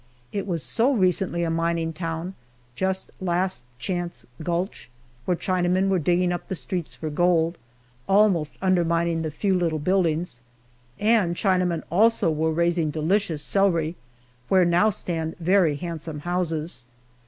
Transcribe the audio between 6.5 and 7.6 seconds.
streets for gold,